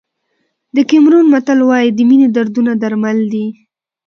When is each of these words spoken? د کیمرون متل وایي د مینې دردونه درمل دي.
د 0.75 0.77
کیمرون 0.89 1.25
متل 1.33 1.59
وایي 1.69 1.89
د 1.93 1.99
مینې 2.09 2.27
دردونه 2.35 2.71
درمل 2.83 3.17
دي. 3.33 3.45